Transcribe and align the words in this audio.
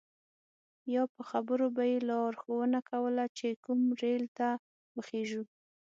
یا 0.93 1.03
په 1.13 1.21
خبرو 1.29 1.65
به 1.75 1.83
یې 1.91 1.97
لارښوونه 2.09 2.79
کوله 2.89 3.25
چې 3.37 3.47
کوم 3.63 3.79
ریل 4.01 4.23
ته 4.37 4.47
وخیژو. 4.97 5.43